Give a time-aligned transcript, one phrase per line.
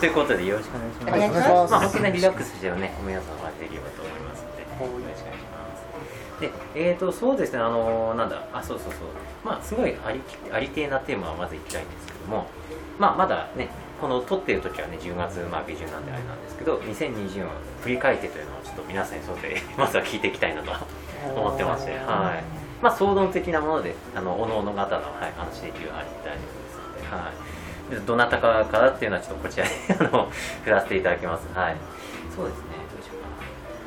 [0.00, 1.48] ということでよろしくお願いします。
[1.48, 5.36] ますまあ本当にリラックスしてね、お皆さんはできればと思いますので、よろしくお願いしま
[5.76, 6.40] す。
[6.40, 9.02] で、えーと、そうですね、あのなんだ、あ、そうそうそう、
[9.44, 12.46] まあ、すごいありありてえなテーマはまずいきたいんですけども、
[12.98, 13.68] まあ、まだね、
[14.00, 17.50] この撮っている時はね、10月、まあ、下旬なんであれなんですけど、2020年を
[17.82, 20.72] 振り返ってというのをちょっと皆さんに沿って、 まずは聞いていきたいなと
[21.36, 21.96] 思ってまして、は
[22.40, 22.80] い。
[22.82, 27.59] まあ、総論的なもので、あの、おのおの方の、はい、話できる範囲で大丈夫ですので、はい。
[27.90, 30.30] でどなたかからっていうのはちょっとこちらに あの
[30.64, 31.46] 振らせていただきます。
[31.54, 31.76] はい。
[32.34, 32.64] そうですね。
[32.90, 33.28] どうしようか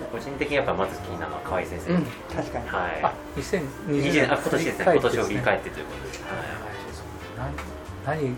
[0.05, 0.07] な。
[0.11, 1.93] 個人的にやっぱまず気になるのは河合先生。
[1.93, 3.01] うん確かにはい。
[3.03, 4.85] あ2020 20年あ今年ですね。
[4.85, 6.23] 今年を振り返ってということで。
[6.23, 7.49] は
[8.05, 8.35] 何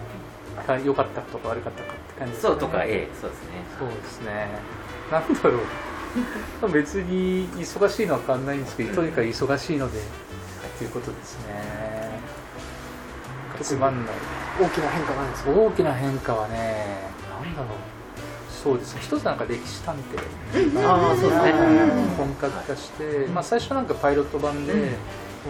[0.68, 2.36] 何が良かったこと悪かったかって感じい。
[2.36, 3.50] ですねそうとか、ええ、そうですね。
[3.80, 4.48] そうですね
[5.12, 5.60] なんだろ
[6.64, 10.00] う 別に忙しいのは変わんないんですけどとにかく忙しいので
[10.78, 12.20] ということですね
[13.64, 14.16] つまんない
[14.62, 15.52] 大きな変化なんですか？
[15.52, 16.86] 大きな変化はね
[17.44, 17.70] なんだろう。
[18.50, 19.02] そうですね。
[19.04, 20.88] 一つなんか歴史探偵。
[20.88, 21.52] ああ、そうですね。
[22.18, 24.98] 本格化して、まあ、最初なんかパイロット版で、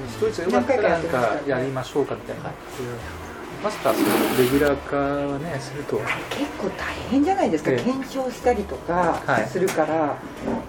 [0.09, 2.43] 一人ずつよかったらなんかやりましょうかみたいな。
[2.43, 3.24] 感じ
[3.65, 5.97] で、まさかそのレギュラー化はねすると。
[5.97, 7.77] は結構大変じゃないですか、ええ。
[7.83, 9.47] 検証したりとかはい。
[9.47, 10.17] するから、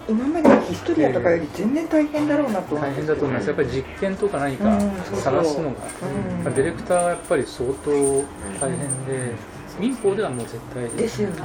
[0.09, 3.47] 今までのヒストリアとかより全然大変だろうなと思うん大変だと思います。
[3.47, 5.19] やっぱり実験とか何かうんそうそう。
[5.21, 6.43] 探すのが、うん。
[6.43, 9.35] まあディレクターはやっぱり相当大変で
[9.79, 11.35] 民法ではもう絶対ですよね。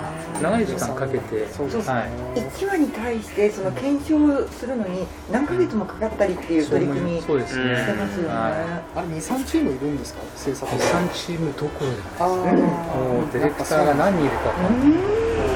[0.41, 2.41] 長い時間かけてそうですね、はい。
[2.41, 7.65] 1話に対してその検証するのに何ヶ月もかかったりっていう取り組みしてそうですね、
[7.99, 10.21] ますよね、はあれ23チームいるんですか？
[10.37, 12.63] 制作い、3チームどころじゃないあ
[13.03, 14.53] もうディレクターが何人いるか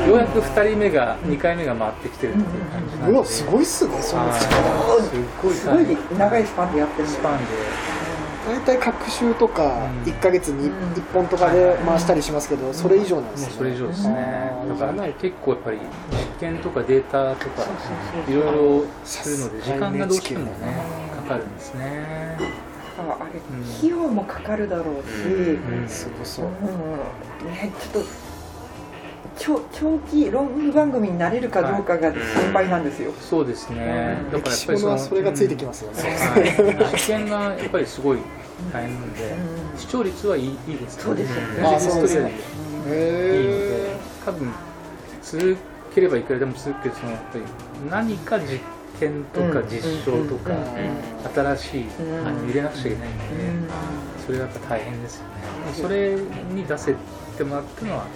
[0.06, 4.18] ようやく2人目が2回目が回ってきてるっていう感じなんであうわすごいっすねすっ
[5.42, 5.54] ごい
[6.16, 7.44] 長いスパンでやってるスパンで
[8.46, 10.12] 大体各週とかうん。
[10.12, 10.92] 1か月にうん。
[10.92, 13.54] 1本とかで回したりしますけどそれ以上なんですね。
[13.58, 14.52] それ以上ですね。
[14.62, 14.78] うん。
[14.78, 15.78] だから結構やっぱり
[16.10, 17.64] 実験とかデータとか
[18.28, 18.42] いろい
[18.82, 20.82] ろするので時間がどうしてもね
[21.16, 22.36] かかるんですね。
[22.98, 23.76] ああれ、うん。
[23.76, 25.82] 費用もかかるだろうし、うん。
[25.82, 25.88] うん。
[25.88, 26.46] すごそう
[27.46, 28.08] ね、ちょっと
[29.38, 34.18] 長長期ロング番組になれるかどうかが心配なんですよ、そうですね。
[34.32, 36.92] だからやっぱりものはそれがついてきますよね、はい。
[36.92, 38.18] 実験がやっぱりすごい
[38.72, 39.78] 大変なのでうん。
[39.78, 41.02] 視聴率はいいいいですね。
[41.02, 41.48] そうですよね。
[41.58, 41.86] うですね。
[41.86, 42.34] ヒストリアでいい
[42.78, 44.52] のでへ多分
[45.22, 45.56] 続
[45.94, 47.44] ければいくらでも続くけどそのやっぱり
[47.90, 48.60] 何か実
[48.98, 51.56] 験とかうん実証とかうん。
[51.56, 51.84] 新しい
[52.46, 53.74] 入れなくちゃいけないので
[54.24, 55.30] それがやっぱ大変ですよね。
[55.74, 56.94] それに出せ
[57.36, 58.06] てもらったのは、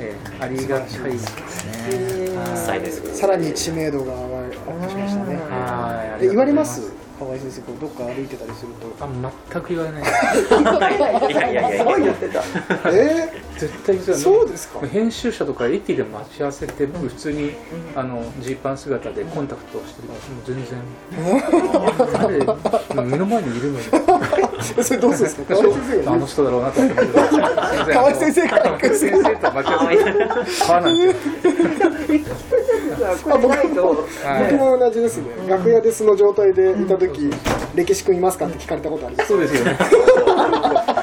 [0.00, 3.14] えーありがたいですね。
[3.14, 4.58] さらに知名度が上がり
[4.96, 6.92] ましたねはいで言われます？
[7.24, 9.04] 河合先生こうどっか歩いてたりすると。
[9.04, 9.08] あ
[9.50, 10.02] 全く言われない。
[10.02, 12.42] いやいやいやいすごい言やってた。
[12.90, 14.86] え絶対そうですか？
[14.86, 17.52] 編集者とか駅で待ち合わせて僕普通に
[17.96, 20.78] あのジーパン姿でコンタクトをしてるからもう全然。
[22.12, 23.84] なんでもう目の前にいるのに。
[24.84, 25.54] それどうするんですか？
[25.56, 26.04] 河合先生。
[26.04, 27.02] があの人だろうなと思って。
[27.94, 29.96] 河合先生が河合先生と待ち合わせ。
[29.96, 30.04] て
[30.66, 31.14] 川なんて
[33.22, 34.52] これないとはい。
[34.52, 37.30] 僕も同じですね、楽屋でその状態でいた時、
[37.74, 39.28] 歴史君いますかって聞かれたことあります。
[39.28, 39.78] そうですよね。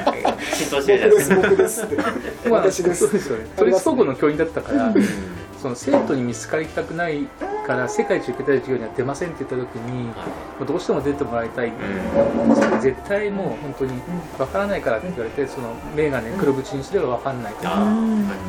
[0.72, 2.50] 僕でですす僕ですって。
[2.50, 3.46] まあ私ですそうですよね。
[3.56, 4.94] 都立高校の教員だったから
[5.62, 7.28] その生徒に見つかりたくない
[7.68, 10.14] から世界一受けたい授業には出ませんって言った時にも
[10.62, 11.72] うどうしても出てもらいたい。
[12.82, 14.02] 絶対もう本当に
[14.38, 17.62] 分からないからって言われてその眼鏡黒縁にすれば分かんないと。
[17.64, 17.72] か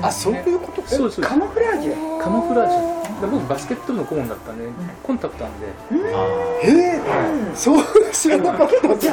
[0.03, 2.19] あそういうことそうですカモフラージュ。
[2.23, 3.21] カモフラージュ。
[3.21, 4.65] で僕バスケット部の顧問だったんで
[5.03, 5.67] コンタクトなんで。
[6.65, 9.07] えー、そう知らなかったんです。
[9.09, 9.13] よ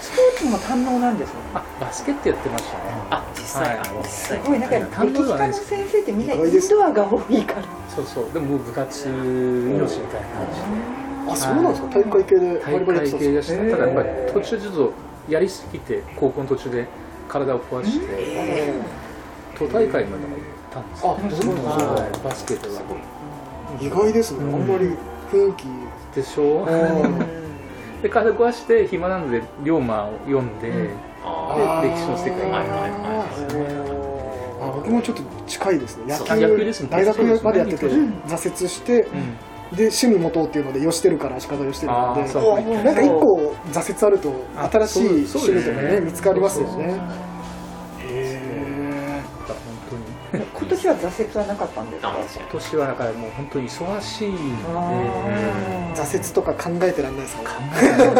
[0.00, 2.82] スポーツも堪能なんですねあバスケットやってましたね。
[3.10, 3.76] あ実際。
[3.78, 4.04] はい。
[4.08, 4.38] す際。
[4.40, 7.62] ごいなんか堪能歴史家のではないです先生ってみんなインドアが多いから。
[7.94, 8.32] そうそう。
[8.32, 10.60] でももう部活命みたいな感じ。
[11.26, 11.88] であそうなんですか？
[11.88, 14.92] 体育会系でバ大リバリやってたん会系でしたただやっぱり途中ちょっと
[15.28, 16.86] やりすぎて高校の途中で
[17.28, 18.74] 体を壊して
[19.58, 21.84] 都大会までも行ったんですよあそうなんですか。
[21.84, 22.82] はいバスケでは。
[23.80, 24.96] 意外ですね、あんまり
[25.30, 25.66] 雰囲気。
[26.14, 26.66] でしょ
[28.02, 30.90] で体壊して暇なので龍馬を読んで、
[31.24, 32.46] あで歴史の世界。
[32.46, 34.00] にはいはい
[34.60, 36.04] 僕もちょっと近いですね。
[36.08, 39.36] 野そう球野球ですもん大学までやってて挫折して、うん。
[39.76, 42.84] で趣味持とうっていうのでよしてるから足利よしてるので。
[42.84, 47.29] なんか一個挫折あるとあ新しい趣味とかね見つかりますよそうそうそうね
[50.70, 52.14] 年は挫折はなかったんですか？
[52.40, 54.36] 今年はだからもう本当に忙しいの
[54.74, 57.52] あー挫折とか考えてらんないですか？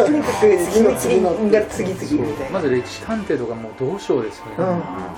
[0.03, 1.33] とにかく次の次の
[1.69, 4.65] 次々みたいなまず歴史探偵とかもうどうしようですよね、うん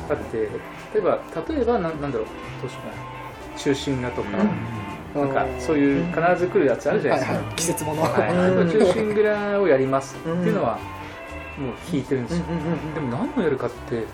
[0.07, 1.19] だって例えば
[1.49, 2.27] 例えばななんだろう
[2.61, 2.95] どうしようか
[3.53, 4.29] な中心画とか、
[5.15, 10.79] なんかそういう必ず来るやつあるじゃないですか、季節ものは中心蔵をやりますっていうのは
[11.57, 14.05] もう聞いてるんですよ、うんうんうんでも何をやるかって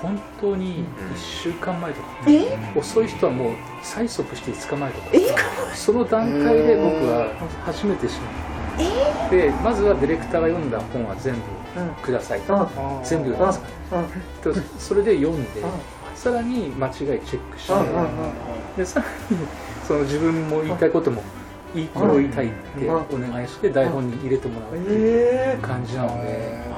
[0.00, 0.84] 本当に1
[1.16, 2.58] 週間前とか、え？
[2.74, 5.06] 遅い人はもう催促して5日前とか。
[5.74, 7.28] その段階で僕は
[7.66, 8.20] 初めて知る。
[9.30, 11.40] でまずはディレクターが読んだ本は全部
[12.02, 12.70] くださいと、
[13.04, 13.32] 全部。
[13.32, 13.52] 読ん。
[13.52, 13.60] です
[14.42, 15.62] とそれで読んで、
[16.14, 17.86] さらに間違いチェックして、うんうん
[18.76, 19.06] でさら
[19.36, 19.46] に
[19.86, 21.22] その自分も言いたいことも
[21.74, 26.69] いいこれを言いたいってお願いして台本に入れてもらうええ感じなので、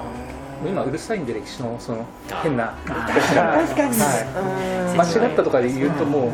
[0.66, 2.06] 今うるさいんで歴史のその
[2.42, 2.74] 変な。
[2.86, 3.94] 確かに。
[3.94, 6.30] は間違ったとかで言うともう、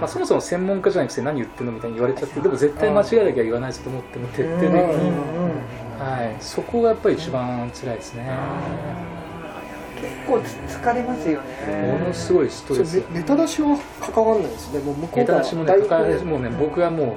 [0.00, 4.76] まあ、そもそも専門家じゃなくて何言ってんのみたいに言われちゃってでも絶対間違いだけは言わないぞと思っても徹底的に、
[5.98, 8.28] はい、そこがやっぱり一番辛いですね、
[10.00, 11.98] 結構つ疲れますよね。
[12.00, 12.94] ものすごいストレス。
[13.10, 14.80] ネネタ出しは関わらないですね。
[14.80, 17.12] もう向こうからネタ出しもね台関わらもうね僕はもう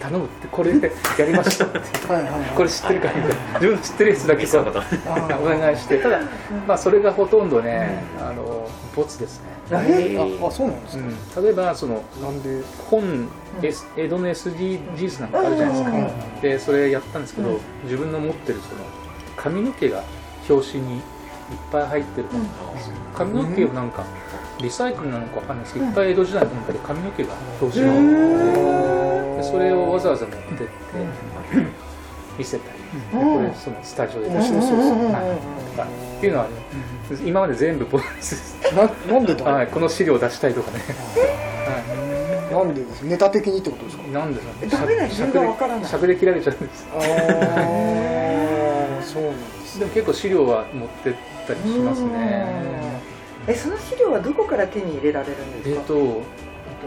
[0.00, 1.64] 頼むってこれでやりました。
[1.64, 2.50] ってはいはいはい。
[2.56, 3.34] これ知ってるかみたいな。
[3.54, 5.98] 自分の知ってるやつだけさお願いして。
[5.98, 6.20] ただ
[6.66, 12.62] まあそれがほとんどねあのボツですね、えああそうなんですか、うん、例えばそのなんで？
[12.90, 13.28] 本、
[13.62, 18.84] S 江戸の SDGs なんかあるじゃないですか、うんでそれやったんですけど、自分の持ってるその
[19.36, 20.02] 髪の毛が
[20.48, 21.02] 表紙にいっ
[21.70, 22.96] ぱい入ってる本なんですよ。
[23.14, 24.04] 髪の毛をなんか
[24.60, 28.77] リサイクルなのかわかんないですけどいっぱい江戸時代の本で髪の毛が表紙になっててで
[29.42, 30.64] それをわざわざ持ってって
[32.38, 34.28] 見せたり、でこれそのスタジオで。
[34.30, 36.50] 出してそうですはいとかっていうのはね
[37.24, 40.78] 今まで全部ボツですななんでだ、はい、この資料を出したいとかね、
[42.50, 46.98] はなんでですネタ的にってことですかい、なんでしょうねダメな理由がわからない尺で切られちゃうんですあ
[49.00, 51.14] あそうなんですでも結構資料は持ってっ
[51.46, 53.00] たりしますね
[53.46, 56.22] えその資料はどこから手に入れられるんですかえっと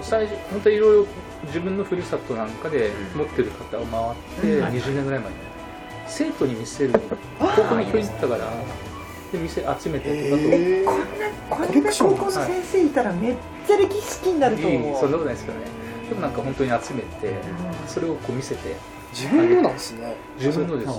[0.02, 1.08] 最初本当にいろいろ
[1.46, 4.66] 自分のふるさとなんかで持ってる方を回ってうん。
[4.66, 5.38] 20年ぐらい前に
[6.08, 6.94] 生徒に見せる
[7.40, 8.52] 高校の教員だったから
[9.32, 13.36] で店集めてとかと、えこんなこんな高校の先生いたらめっ
[13.66, 15.81] ちゃ歴史好きになるといい思うそんなことないですけどね
[16.12, 17.36] でもなんか本当に集めて
[17.88, 18.76] それをこう見せて
[19.14, 20.16] 自分のなんですね。
[20.38, 20.96] 自分のです、は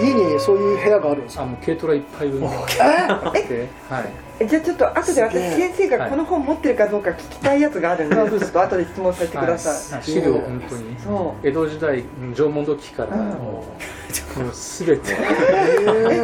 [0.00, 1.42] い、家にそういう部屋があるんですか？
[1.42, 3.68] あもう軽トラいっぱい分あって。
[3.88, 4.04] はい。
[4.40, 8.30] えじゃあちょっと後で私先生がこの本持ってるかどうか聞きたいやつがあるんで、はい。
[8.30, 10.04] ちょっと後で質問させてください、はい。
[10.04, 10.96] 資料本当に。
[10.98, 12.04] そ江戸時代
[12.34, 13.28] 縄文土器からうん。
[13.30, 13.64] も
[14.36, 15.10] う もう全て。
[15.12, 15.16] いっ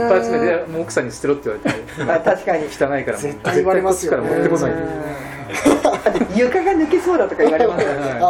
[0.09, 2.25] ぱい集めてもう奥さんに捨てろって言われて。
[2.31, 2.65] 確かに。
[2.65, 4.81] 汚いから絶対言われますから持ってこないあと
[6.35, 8.01] 床が抜けそうだとか言われますよね。
[8.01, 8.23] はいあ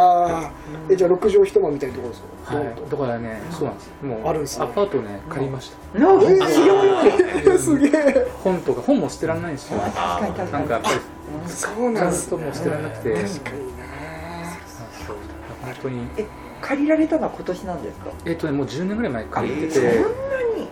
[0.45, 0.51] あ
[0.89, 3.91] えじゃあ6畳一間みたいなところですか、はい、だからね、そうなんです。
[4.01, 4.65] もうあるんですね。
[4.65, 5.99] アパートね借りました。
[5.99, 6.27] の資
[6.65, 7.03] 料用
[7.53, 8.27] にすげえ。
[8.43, 9.79] 本とか本も捨てられないんですよ。
[9.79, 10.51] 確かに確かに。
[10.51, 10.95] なんかやっぱり
[11.47, 13.39] そうなんですともう捨てられなくて、確かにな。
[15.07, 15.15] そう。
[15.63, 16.07] 本当に。
[16.17, 16.25] え
[16.61, 18.11] 借りられたのは今年なんですか？
[18.25, 19.89] えっとねもう10年ぐらい前に借りてて、そんな
[20.57, 20.69] に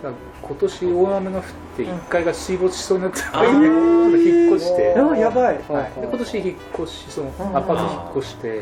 [0.50, 1.44] 今年大雨が降っ
[1.76, 3.44] てうん1階が水没しそうになって、あー。
[3.44, 5.58] ちょっと引っ越して、あやばい。
[5.68, 7.56] はい、で今年引っ越しそのうん。
[7.56, 8.60] アパート引っ越して、へ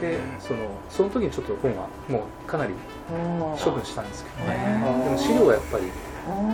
[0.00, 2.74] でそのその時にちょっと本はもうかなり
[3.62, 4.80] 処分したんですけどね。
[5.04, 5.84] でも資料はやっぱり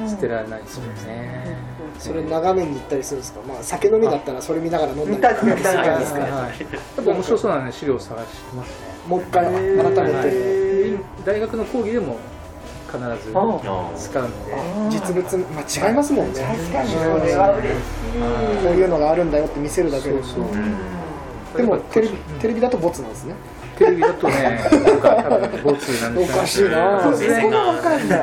[0.09, 1.57] 捨てられないですよね。
[1.99, 3.41] ーそれ眺めに行ったりするんですか？
[3.47, 5.37] まあ酒飲みだったらそれ見ながら飲んだり。
[5.37, 6.61] 確かに確かにはいはい。
[6.61, 8.75] やっぱ面白そうなね資料を探してますね。
[9.07, 10.23] もう一回改めはい。
[10.23, 12.17] てで大学の講義でも
[12.91, 14.55] 必ずあ使うんで。
[14.91, 16.41] 実物、まあ、違いますもんね。
[16.41, 16.91] 確かに。
[16.91, 20.45] それは嬉しいこういうのがあるんだよって見せるだけでそう
[21.57, 23.35] でもテレビうんテレビだとボツなんですね。
[23.77, 26.37] テレビだとね、なんか多分ボツなんですよ。
[26.37, 27.01] おかしいな。
[27.01, 27.51] 突然。
[27.51, 28.21] がわかんない。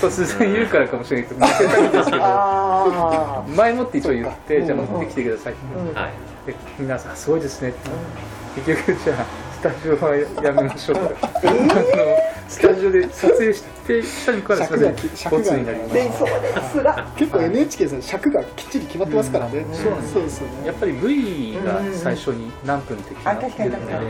[0.00, 3.44] 突然言うからかもしれないけど、見せたいんですけど、あ。
[3.56, 5.52] 前もって一応言って、うんじゃあ持ってきてください。
[5.54, 6.54] って。
[6.78, 8.70] 皆さん、すごいですねって。
[8.72, 9.24] 結局、じゃあ、
[9.54, 10.96] スタジオはやめましょう。
[10.96, 11.02] と。
[11.02, 12.16] あの
[12.48, 17.12] スタジオで撮影して、したにもかかわらず、ボツになりましでそうですら。
[17.16, 20.48] 結構 NHK さん尺がきっちり決まってますからね、そうなんですそうですよ。
[20.60, 20.66] た。
[20.66, 24.00] やねっぱり V が最初に何分って決まってるの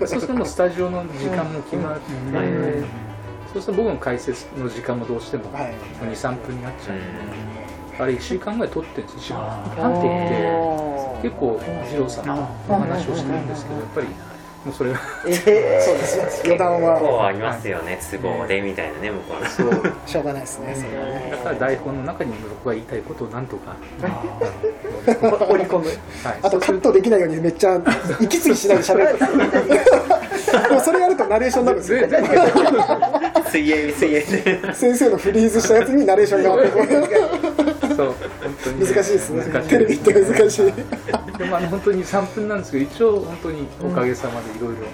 [0.00, 2.84] で、そうするともうスタジオの時間も決まって、うん
[3.52, 5.74] そうすると僕の解説の時間もどうしてもはい。
[6.02, 6.96] 2、3分になっちゃう。
[6.96, 7.00] う
[8.02, 9.90] あれ1週間ぐらい撮ってるんですよ、1週間。
[9.90, 14.06] なんて言って、結構二郎さんのお話をしてるんですけど、やっぱり
[14.64, 21.30] もうそれは、えそうですよ余談ん、こうはありますよね都合でみたいなね向こうのそう、しょうがないですねそれはね。
[21.30, 25.96] だから台本の中に僕が言いたいことをなんとか、ー、織り込むはい、
[26.42, 27.80] あとカットできないようにめっちゃ
[28.20, 29.18] 息継ぎしないで喋る。
[30.68, 32.08] でもそれやるとナレーションになるんですよ。
[33.50, 34.20] 水泳水泳。
[34.20, 36.52] で先生のフリーズしたやつにナレーションが。
[36.52, 37.49] あって
[38.00, 38.14] そう。
[38.42, 39.44] 本当に難しいですね。
[39.44, 39.68] 難しい。
[39.68, 40.72] テレビって難しい。
[41.38, 44.86] でもあの本当に3分なんですけど一応本当におかげさまでいろいろ。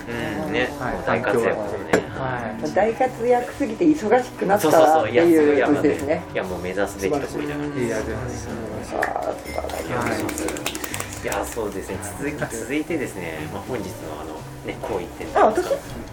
[0.47, 0.53] うん。
[0.53, 0.69] ね。
[0.79, 0.99] はい。
[1.07, 2.07] 大活躍ですね。
[2.17, 2.73] はい。
[2.73, 6.23] 大活躍すぎて忙しくなったっていう年ですね。
[6.33, 9.93] いやもう目指すべきところじゃないいや全然ああ素晴らしい。
[9.93, 11.23] はい。
[11.23, 11.99] いやそうですね。
[12.19, 14.35] 続き続いてですね、まあ、本日のあの
[14.65, 15.67] ねこう言ってんあ私？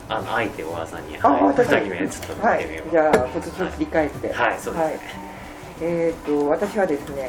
[0.10, 1.18] あの相手小川さんに。
[1.22, 1.44] あはい。
[1.44, 2.92] 私二人目ちょっとはい見てみよう。
[2.92, 4.34] じゃあ今年を振り返って。
[4.34, 4.60] はい。
[4.60, 5.23] そうですね
[5.84, 7.28] えっ、と私はですね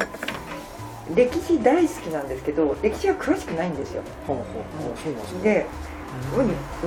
[1.13, 4.01] 歴史大好きなんですけど歴史は詳しくないんですよ。
[4.25, 5.67] ほうほうほうそうなんで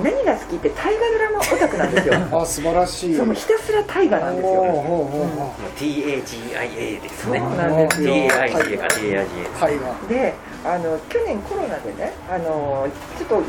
[0.01, 2.15] 何が好きって大河ドラマオタクなんですよ。
[2.41, 3.15] あ素晴らしい。
[3.15, 4.53] そうもうひたすら大河なんですよ。
[4.55, 7.39] ほうほうほうほもう TAGIA ですね。
[7.39, 8.13] そうなんですよ。
[8.13, 10.33] TAIGA か TAGA で
[10.65, 13.43] あの去年コロナでねあのちょっと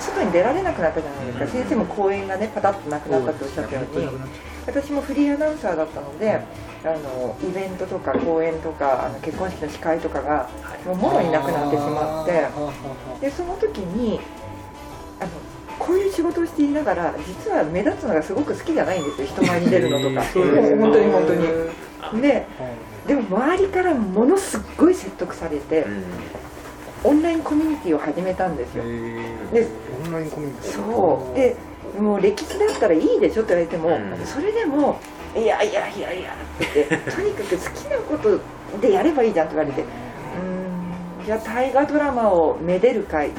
[0.00, 4.08] 外に出られなくなったじゃないですか、先生も講演がねパタッとなくなったっておっしゃったように
[4.66, 6.40] 私もフリーアナウンサーだったので、
[6.84, 10.48] あのイベントとか講演とかあの結婚式の司会とかが
[10.84, 12.46] もうもろになくなってしまって
[13.20, 14.20] でその時に
[15.20, 15.30] あの
[15.78, 19.26] こういう仕事をしていながら実は目立つのがすごく好きじゃないんですよ。
[19.26, 21.32] 人前に出るのとか、 本当に本当
[22.08, 22.46] あにで
[23.06, 26.04] でも周りからものすっごい説得されてうん。
[27.04, 28.82] オンラインコミュニティを始めたんですよ。
[28.82, 30.72] でオンラインコミュニティ。
[30.72, 31.34] そう。
[31.36, 31.56] で
[32.00, 34.26] もう歴史だったらいいでしょって言われても、うん。
[34.26, 34.98] それでも
[35.36, 38.40] いやいやいやいやって言って とにかく好きなこと
[38.80, 43.38] でやればいいじゃんって言われてうーんじゃあ大河ドラマをめでる会って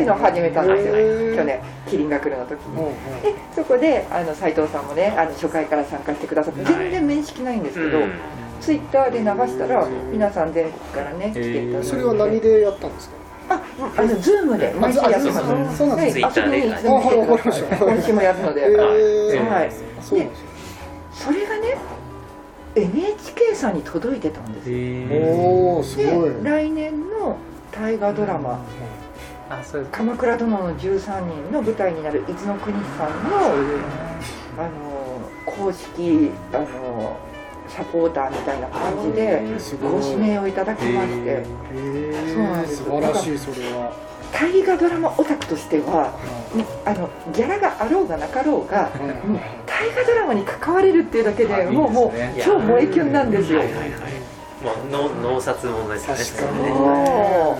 [0.00, 1.36] いうのを始めたんですよへー。
[1.36, 2.76] 去年麒麟が来るの時に。
[3.22, 6.82] でそこであの斉藤さんもねあの初回から参加してくださってはい。
[6.84, 8.10] 全然面識ないんですけど、うん。
[8.60, 11.86] ツイッターで流したら皆さん全国からね来ていただいて。
[11.88, 13.19] それは何でやったんですか？
[13.50, 13.60] あ
[13.96, 15.38] あのズームで毎週やってます。
[15.40, 16.56] あそうなんです遊びにツイッターで。
[16.56, 19.70] 遊びに来て今週もやるので、はい。
[20.14, 20.30] で
[21.12, 21.76] それがね
[22.76, 24.76] NHK さんに届いてたんですよ。
[25.16, 26.30] おおすごい。
[26.30, 27.36] で来年の
[27.72, 28.60] 大河ドラマ
[29.50, 33.36] あそう「鎌倉殿の13人」の舞台になる伊豆の国さんの
[34.58, 37.16] あの公式あの
[37.70, 41.30] サポーターみたいな感じですご指名をいただきまして。
[41.30, 41.44] へ
[42.34, 42.72] そうなんです。
[42.72, 43.92] え素晴らしいそれは。
[44.32, 46.12] 大河ドラマオタクとしては
[46.54, 48.90] もうあのギャラがあろうがなかろうが
[49.66, 52.12] 大河ドラマに関われるっていうだけでもうもう
[52.42, 53.58] 超萌えキュンなんですよ。
[53.58, 53.90] はいはいはい。
[54.62, 56.40] もう脳脳殺ものですね。
[56.40, 57.58] 確かにそ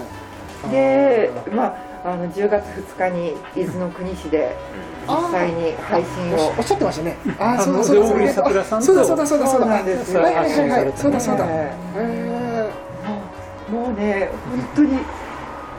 [0.69, 0.71] う。
[0.71, 4.57] でまああの10月2日に伊豆の国市で
[5.07, 6.52] 実際に配信を。
[6.57, 7.16] おっしゃってましたね。
[7.38, 8.07] ああそうだそうだ。
[8.33, 9.47] そうだそうだそうだそうだそうだ。
[9.47, 10.12] そうなんです。
[10.14, 10.47] よはいはい
[10.97, 11.45] そうだそうだ。
[11.45, 11.50] も
[13.90, 14.99] うね本当に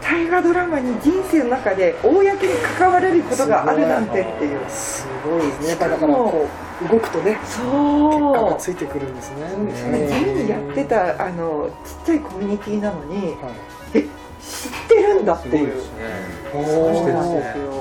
[0.02, 2.30] 大河ドラマに人生の中で公に
[2.78, 4.60] 関われることがあるなんてっていう。
[4.70, 5.68] すごいですね。
[5.70, 6.48] やっぱりだからこ
[6.84, 7.68] う動くとね結果そ
[8.48, 9.48] うがついてくるんですね。
[9.76, 13.52] それ地味にやってたあのちっちゃいコミュニティなのにはい。
[14.42, 15.52] 知ってるんだっていう。
[15.52, 16.00] すごいですね。
[16.56, 17.81] おそうなんるですよ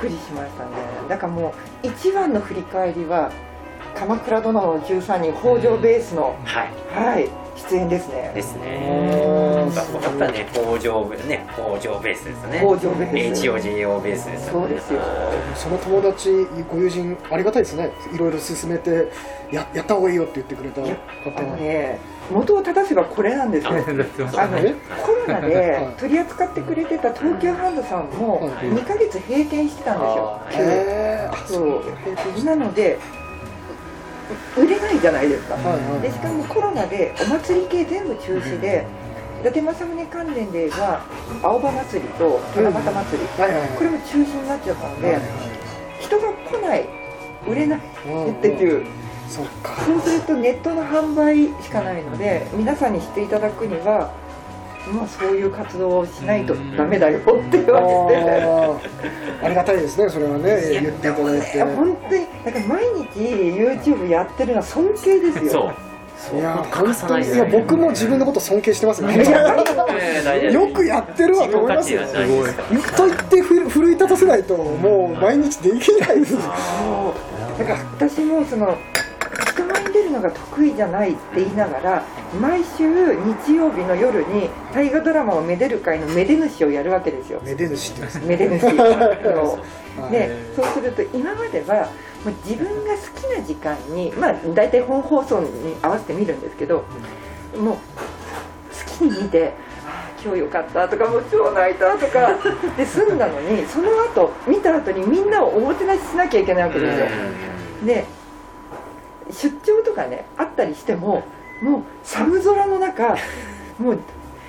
[0.00, 0.70] くりしましたね。
[1.08, 3.30] だからもう一番の振り返りは
[3.94, 6.68] 「鎌倉殿の13人」北条ベースの、はい。
[6.94, 7.28] はい
[7.58, 8.30] 出演ですね。
[8.34, 12.58] ですえねやっぱね北条ベね北条ベースですね。
[12.64, 13.42] 北条ベース。
[13.42, 15.00] HOGO ベースですそうですよ。
[15.56, 17.90] その友達ご友人ありがたいですね。
[18.14, 19.08] いろいろ勧めて
[19.50, 20.80] ややった方がいいよって言ってくれた。
[20.80, 21.98] 方ね
[22.30, 23.74] 元を正せばこれなんですよ。
[23.74, 28.50] やってましあのえコロナで取り扱ってくれてた東急ハンドさんもはい。
[28.66, 30.40] 2ヶ月閉店してたんですよ。
[30.50, 31.82] へそ
[32.40, 32.44] う。
[32.44, 32.98] なので
[34.56, 35.56] 売れないじゃないですか、
[36.02, 38.84] でしかもコロナでお祭り系全部中止で
[39.40, 41.00] 伊達政宗関連では
[41.42, 42.82] 青葉祭りと七夕祭
[43.22, 43.26] り、
[43.74, 45.22] これも中止になっちゃったので、はい。
[46.00, 46.86] 人が来ない
[47.46, 47.82] 売れないっ
[48.42, 48.84] ていう、
[49.28, 49.84] そっか。
[49.84, 54.12] そうするとネットの販売しかないので皆さんに知っていただくには
[54.92, 58.88] まあそういう活動をしないとダメだよって言われて。
[59.42, 65.50] ありがたいですねそれはね言っていただいて本当にだから毎日 YouTube やってるのは尊敬ですよ。
[65.50, 65.74] そう。
[66.18, 69.16] そういや本当にいや僕も自分のこと尊敬してますね
[70.52, 72.02] よくやってるわと思いますよ。
[72.96, 76.34] と言ってふ奮い立たせないともう毎日できないです。
[76.36, 78.76] だから私もその
[80.18, 82.04] のが得意じゃないって言いながら
[82.40, 87.40] 毎週日曜日の夜に大河ドラマをめでる会のめで主をやるわけですよ。
[87.42, 88.26] めで主って言うんですね。
[88.26, 89.58] めで主。
[90.10, 91.88] でそうすると今までは
[92.24, 96.84] もう自分が好きな時間にまあ大体本放送に合わせて見るんですけど
[97.56, 97.78] もう好
[98.86, 99.54] きに見て
[99.86, 102.36] あ今日よかったとかもう超泣いたとか
[102.76, 107.06] で済んだのに その後見た後にみんなをおもてなししなきゃいけないわけですよ。
[107.84, 108.04] で
[109.30, 111.24] 出張ねあったりしても
[111.62, 113.16] もう寒空の中
[113.78, 113.98] もう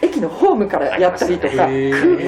[0.02, 1.68] 駅のホームからやったりとか、空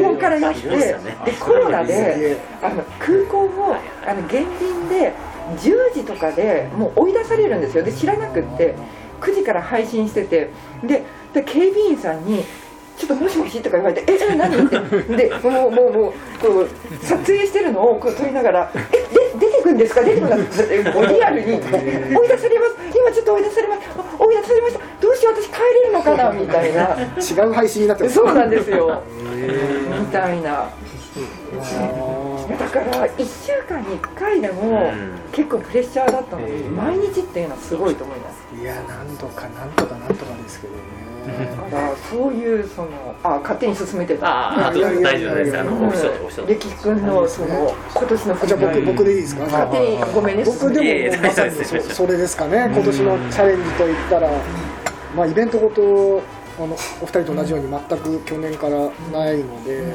[0.04, 0.98] 港からやって、で
[1.40, 3.76] コロナでえあの空港を
[4.06, 5.14] あの減便で
[5.58, 7.84] 10時とかでもう追い出されるんですよ。
[7.84, 8.76] で知らなくって
[9.22, 10.50] 9時から配信してて
[10.84, 12.44] でで警備員さんに
[12.98, 15.16] 「ちょっともしもし」とか言われて「ええ何?」って。
[15.16, 20.02] でもうもうもうこう撮影してるのをこう撮りながら「えで出てくんですか？
[20.02, 21.46] 出てくるんですか?」 リアルに
[22.18, 22.76] 「追い出されます。
[22.94, 23.80] 今ちょっと追い出されます。
[23.98, 24.80] あ追い出されました。
[25.02, 26.98] どうしよう私帰れるのかな」みたいな。
[27.18, 28.16] 違う配信になってます。
[28.16, 29.02] そうなんですよ。
[30.00, 30.70] みたいな。
[32.60, 35.12] だから1週間に1回でもうん。
[35.32, 38.62] 結構プレッシャーだったのに毎日っていうのはすごいと思います。
[38.62, 40.80] いや何度か何とか何とかですけどね
[41.22, 42.90] だからそういうその
[43.24, 44.28] あ勝手に進めてた。
[44.28, 45.88] ああ大丈夫ですあのうん。
[45.88, 49.44] オフショットオフショット歴史君のその今年のあじゃあ僕はい僕でいいですか？
[49.44, 50.44] 勝手にごめんね。
[50.44, 52.70] 僕でもまさにそそれですかね。
[52.74, 54.30] 今年のチャレンジといったら
[55.16, 56.22] まあイベントごと
[56.58, 58.78] あのお二人と同じように全く去年から
[59.12, 59.94] ないので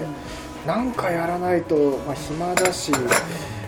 [0.66, 2.92] なんかやらないと、まあ、暇だし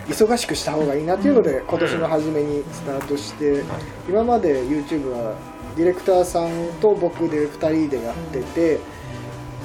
[0.07, 3.63] 忙しくした方がいいなっていうので今年の初めにスタートして
[4.09, 5.35] 今まで YouTube は
[5.79, 8.79] ディレクターさんと僕で2人でやってて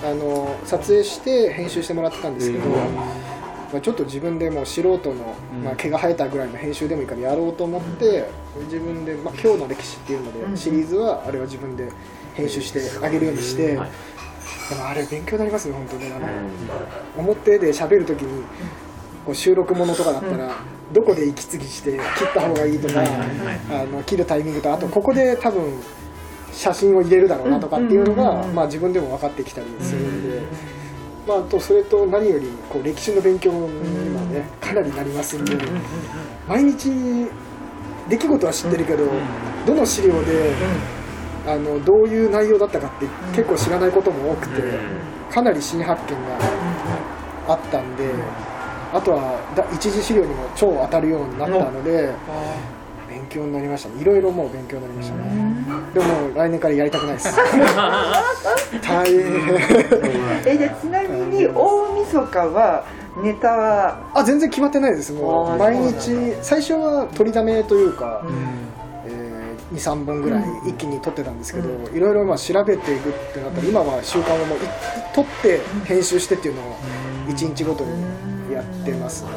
[0.04, 8.28] あの撮影して編集してもらってたんですけど、まあ、ちょっと自分でもう素人の、まあ、毛が生えたぐらいの編集でもいいからやろうと思って
[8.66, 11.90] 自分で、まあ、今日の歴史っていうのでシリーズはあれは自分で
[12.34, 13.90] 編集してあげるようにして、はい
[14.68, 16.26] でもあれ勉強になりますね本当ねあの
[17.16, 18.44] 表で喋る時に
[19.26, 20.52] こう収録ものとかだったら、
[20.92, 25.80] どこで息継ぎして切った方がいいとか、あの切るタイミングとあとここで多分
[26.54, 30.40] 写真を入れるだろうなとかっていうのが、まあ、自分でも分かってきたりするんで、
[31.26, 33.58] まあ、あとそれと何よりこう歴史の勉強に
[34.10, 35.56] もねかなりなりますんで、
[36.48, 36.90] 毎日
[38.08, 39.04] 出来事は知ってるけど、
[39.66, 40.52] どの資料で、
[41.46, 44.62] あのどういう内容だったかって結構知らないことも多くて、
[45.30, 46.38] かなり新発見が
[47.48, 48.04] あったんで、
[48.92, 52.14] あとはだ一次資料にも超当たるようになったので、
[53.24, 54.02] 勉強になりましたね。
[54.02, 55.24] いろいろもう勉強になりましたね、
[55.94, 57.36] でも来年からやりたくないです。
[58.82, 59.22] 大変。
[60.46, 62.84] えじちなみに大晦日は
[63.22, 63.98] ネタは？
[64.14, 65.12] あ全然決まってないです。
[65.12, 68.34] もう毎日最初は取りだめというか、うん。
[69.06, 74.60] えー、23本ぐらい一気に撮ってたんですけど、いろいろまあ調べていくってなったら今は習慣をもうい
[75.14, 76.76] 撮って編集してっていうのを
[77.28, 79.30] 1日ごとにやってますね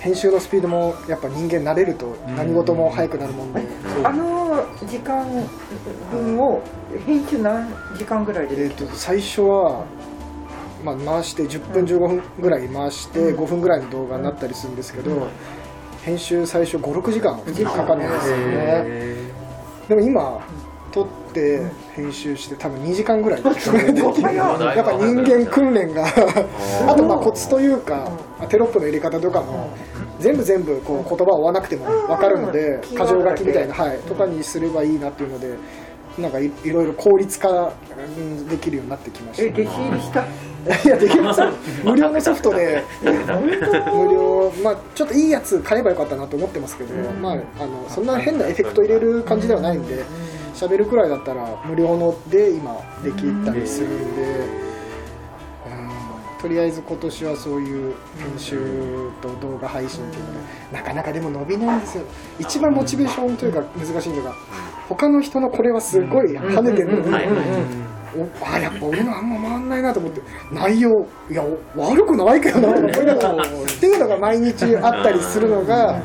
[0.00, 3.62] 編集のスピードもやっぱ人間慣れると何事も早くなるもんで、
[4.04, 5.26] あの時間
[6.10, 6.62] 分を
[7.04, 9.84] 編集何時間ぐらいでえと最初は、
[10.84, 15.28] まあ、回して10分15分ぐらい回して5分ぐらいの動画になったりするんですけど、
[16.02, 18.44] 編集最初56時間かかるんですよね。
[18.56, 19.32] へ
[19.88, 20.67] でも今撮
[21.28, 21.62] って
[21.94, 23.70] 編集して多分2時間ぐらいで き
[24.22, 24.34] る。
[24.34, 26.06] やっぱ人間訓練が
[26.86, 28.08] あ とまあコツというか
[28.48, 29.70] テロップの入れ方とかも
[30.18, 32.96] 全部全部こう言葉を追わなくても分かるのでうん。
[32.96, 35.48] 箇条書きみたいな、はい、とかにすればいいなっていうので
[36.18, 37.48] なんかいいろいろ効率化
[38.18, 39.42] うんできるようになってきました。
[39.44, 40.24] え弟子入りした？
[40.84, 41.46] いやできますよ
[41.84, 42.82] 無料のソフトで。
[43.02, 44.52] 無料。
[44.62, 47.36] まあちょっといいやつ買えばよかったなと思ってますけど、まああ
[47.66, 50.02] のそんな変なエフェクト入れる感じではないんで
[50.58, 54.24] 喋るくらいだったら無料ので今できたりするんで、う
[56.36, 56.40] ん。
[56.42, 58.58] とりあえず今年はそういう編集
[59.22, 60.38] と動画配信っていうので
[60.72, 62.04] なかなかでも伸びないんですよ。
[62.40, 64.34] 一番モチベーションというか難しいのが
[64.88, 67.28] 他の人のこれはすごい跳ねてるのに、はい
[68.16, 73.46] おあやっぱ俺のあんま回んないなと思って内容いやお悪くないけどなと思いながら っ
[73.80, 76.00] ていうのが毎日あったりするのが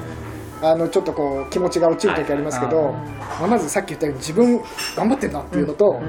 [0.64, 2.94] あのちょっとこう気持ちが落ちる時ありますけど、
[3.40, 4.62] まあ、まずさっき言ったように自分
[4.96, 6.02] 頑張ってるなっていうのと、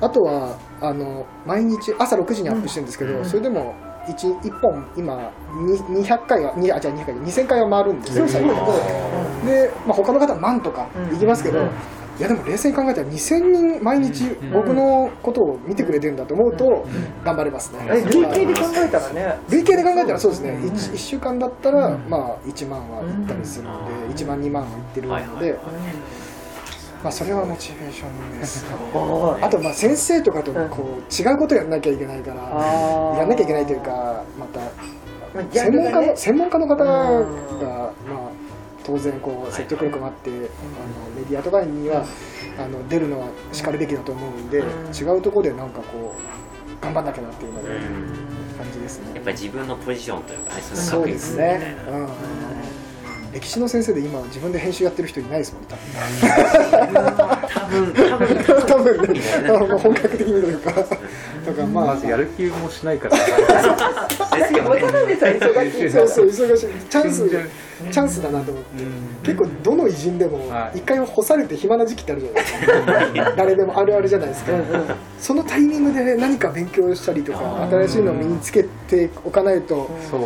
[0.00, 3.74] あとはあの毎日朝6時にアップしてるんですけど、それでも
[4.06, 5.30] 1, 1本今
[5.92, 8.48] に200回はにあじゃあ200回2000回は回るんですよ最後
[9.44, 11.68] で、まあ、他の方は万とかいきますけど、
[12.18, 16.86] いやでも冷静に考えたら2000人毎日僕のことを見てくれてるんだと思うと
[17.24, 19.38] 頑張れますね、え累計で考えたらね。
[19.48, 20.50] 累計で考えたらそうですね。
[20.64, 25.58] 1, 週間だったら、まあ、1万はいったりするので1万2万はいってるので、
[27.04, 28.66] まあ、それはモチベーションです。
[29.40, 34.60] あとまあ先生とかとこう違うことやんなきゃいけないからやんなきゃいけないというかまた
[35.52, 37.26] 専門家の専門家の方が、うん。
[37.26, 38.47] まあ、
[38.88, 40.40] 当然こう説得力があって、あの
[41.14, 42.06] メディアとかには
[42.58, 44.66] あの出るのはしかるべきだと思うんで、うん。
[44.66, 47.78] 違うところでなんかこう頑張んなきゃなっていうのでうん。
[48.56, 49.12] 感じですね。
[49.14, 57.92] やっぱり自分のポジションというかねそういですね、うん、歴史の先生で今自分で編集やってる人いないですもん多多分。
[57.92, 58.66] 多分 分。
[58.66, 59.20] 多分ね。
[59.44, 60.72] あの本格的にというか
[61.54, 61.86] とかまあ。
[61.86, 63.16] まずやる気もしないから。
[63.16, 67.28] ですよね忙しいそうそう忙しいチャンス
[67.90, 68.90] チャンスだなと思ってうん
[69.22, 74.52] 結構どの偉人でもはい一回干されて暇な時期ってあるじゃないですか誰でもあるあるじゃないですか
[75.18, 80.20] そのタイミングで何か勉強したりとか新しいのを身につけておかないとそう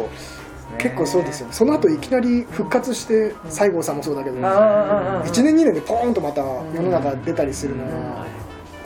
[0.79, 8.27] 結構そうですよねその後いきなり復活して西郷さんもそうだけどあー1年2年でポーンとまた世の中出たりするのは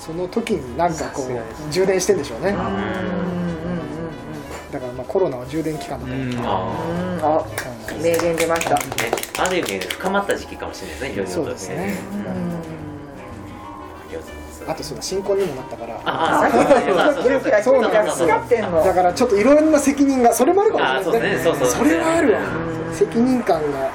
[0.07, 2.53] その時になんかこう充電してんでしょうね。
[4.71, 6.43] だからまあコロナは充電期間だと思ってうん。
[6.45, 7.45] あ。
[8.01, 8.79] 名言出ました。
[9.43, 11.99] ある意味ね深まった時期かもしれないですねそうですね。
[14.69, 15.95] あとそうだ新婚にもなったから。
[15.95, 16.05] だ
[18.95, 21.55] からちょっといろんな責任がそれもあるかもしれないですね。
[21.67, 22.41] それはあるわ。
[22.41, 22.95] うん。
[22.95, 23.91] 責任感が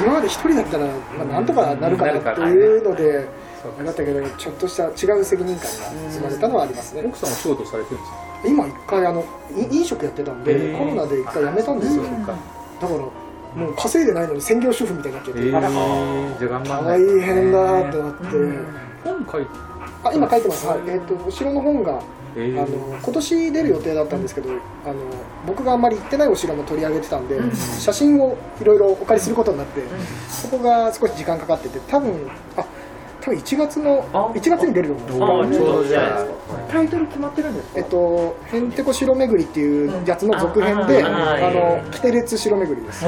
[0.00, 3.28] 今まで一人だったら、まあ、なんとかなるかなっていうので
[3.62, 7.02] あれだったけどちょっとした違う責任感が生まれたのはありますね。
[7.06, 8.18] 奥さんお仕事されてるんですか？
[8.46, 12.04] 今一回あのい飲食やってたんでコロナで一回辞めたんですよ。
[12.04, 12.34] だか
[12.80, 18.24] らもう稼いでないのに専業主婦みたいになっちゃって、大変だなってなって、
[19.04, 19.50] 本書いて。
[20.04, 20.78] あ今書いてます、はい。
[20.86, 22.00] えー、と後ろの本が
[22.36, 22.62] えー。
[22.62, 24.54] あの今年出る予定だったんですけどあ
[24.92, 24.94] の
[25.46, 27.38] 僕があんまり行ってないお城も取り上げてたんで、
[27.78, 29.82] 写真をいろいろお借りすることになって、
[30.28, 32.64] そこが少し時間かかってて多分あ
[33.20, 35.46] 多分1月のあ1月に出ると思う。
[35.46, 36.30] んですああちょうどじゃないですか
[36.70, 37.78] タイトル決まってるんですか？
[37.78, 43.04] えっと、へんてこ城巡りっていうやつの続編で、うんあああの、キテレツ城巡りです。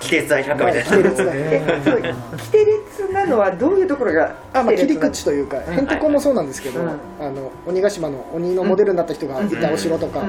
[0.00, 5.86] 季節大百科みたいキテレツなキテレツなのはどういうところがあまあ、切り口というか、へん。
[5.86, 6.88] てこもそうなんですけど、うん
[7.20, 10.22] あの鬼ヶ島の鬼のモデルになった人がいたお城とか、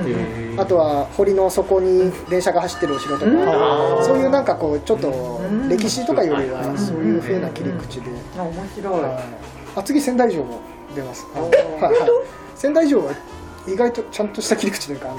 [0.58, 3.32] あとは堀の底に電車が走ってるお城とか、
[3.98, 4.06] うん。
[4.06, 5.10] そういうなんかこうちょっと
[5.52, 5.70] ん。
[5.70, 6.78] 歴史とかよりはうん。
[6.78, 9.02] そういう風な切り口で、あ面白い。
[9.02, 9.24] はい。
[9.76, 10.60] あ次仙台城も
[10.96, 11.26] 出ます。
[12.56, 13.14] 仙台城は
[13.68, 15.10] 意外とちゃんとした切り口というか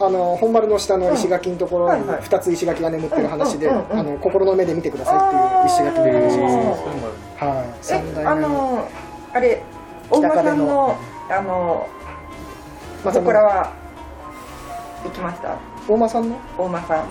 [0.00, 2.22] のあの本丸の下の石垣のところにはいはい。
[2.22, 6.36] 2つ石垣が眠ってる話で、あの心の目で見てくださいっていう石垣の話です。
[6.36, 6.46] ね。
[7.36, 8.88] はい、え三代目あの
[9.32, 9.62] あれ
[10.10, 10.96] 大間さんの
[11.30, 11.88] あの
[13.04, 13.72] らは
[15.04, 15.56] 行きました？
[15.88, 16.36] 大間さんの？
[16.58, 17.06] 大間さん。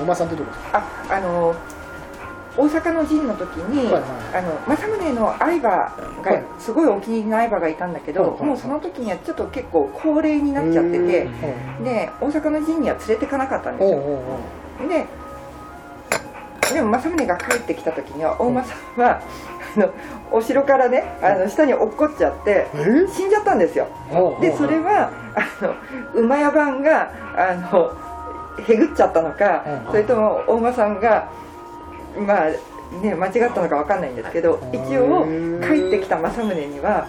[0.00, 1.54] 大間さんってどこですかああの
[2.60, 4.02] 大阪の陣の時に、はいはい。
[4.36, 6.44] あの政宗の相葉が、はい。
[6.58, 14.00] すごいお気に入りの相葉がいたんだけど、はいもうその時にはちょっと結構高齢になっちゃってて、うんで大阪の陣には連れてかなかったんですよ。
[14.88, 15.06] で
[16.74, 19.20] でも政宗が帰ってきた時には大間さんは、
[19.76, 19.92] あの
[20.30, 23.06] お城からねあの下に落っこっちゃってえ？
[23.08, 23.88] 死んじゃったんですよ。
[24.40, 27.92] でそれはあの馬屋番があの
[28.62, 29.90] へぐっちゃったのか、うん。
[29.92, 31.28] それとも大間さんが
[32.18, 32.50] まあ
[33.02, 34.68] ね間違ったのかわかんないんですけどうん。
[34.70, 35.26] 一応
[35.60, 37.08] 帰ってきた政宗には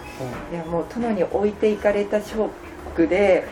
[0.52, 2.48] いやもう殿に置いていかれたショッ
[2.94, 3.44] クで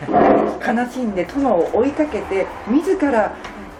[0.65, 3.35] 悲しんで殿を追いかけて自ら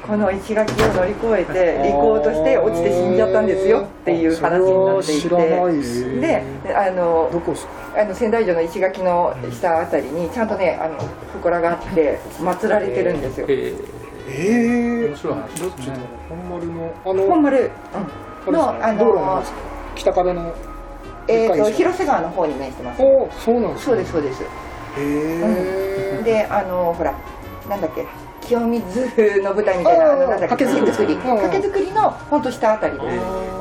[0.06, 5.30] この石垣を乗り越えて行こうとして落ちて死んじゃったんですよっていう話になっていて。
[6.66, 7.30] であの
[7.96, 10.98] あの仙台城の石垣の下あたりにちゃんとねあの
[11.36, 13.48] 祠があって祀られてるんですよ
[14.28, 14.34] えー。
[14.34, 15.34] ええ面白い。
[15.34, 17.72] 話ですね本丸のあの本丸、
[18.48, 19.44] のあか道路の
[19.96, 20.54] 北壁の
[21.28, 24.44] えー、と広瀬川の方に面してますおそうなんですそうですそうです。
[24.44, 24.48] へ
[24.98, 27.14] えであのほら
[27.70, 28.06] なんだっけ
[28.42, 31.16] 清水の舞台みたいなあーあのなんだっけ掛け作り。
[31.16, 33.02] 掛け作りの本当下あたりで。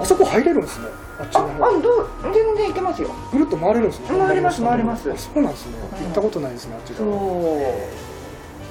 [0.01, 0.87] あそこ入れるんですね
[1.21, 1.67] あっちあの方。
[1.67, 3.11] あどう全然行けますよ。
[3.31, 4.07] ぐるっと回れるんですね。
[4.19, 5.13] 回れます回れます。
[5.13, 5.75] あそうなんですね。
[6.03, 7.61] 行ったことないですねあっちそ側う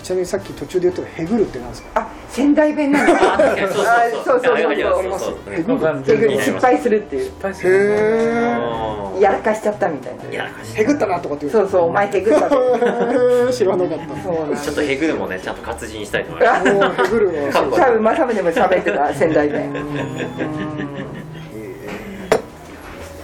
[0.10, 2.02] ちなみにさっき途中で言ったヘグルってなんですか？
[2.02, 3.86] あ仙台弁なんですか にそう。
[3.86, 6.42] あそうそうそうそうヘグル。
[6.42, 7.26] 失敗するっていう。
[7.26, 10.36] 失敗すへやらかしちゃったみたいな。
[10.36, 14.58] やらかしヘグったなとかって言そうそうお前へぐったってう知らなかった。
[14.58, 16.74] ちょっとヘグでもねちゃんと活字にしたいと思います。
[16.74, 17.52] もうヘグルは。
[17.52, 19.72] そう多分政宗も喋ってた仙台弁。